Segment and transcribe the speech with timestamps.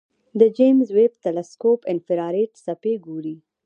[0.39, 3.35] د جیمز ویب تلسکوپ انفراریډ څپې ګوري.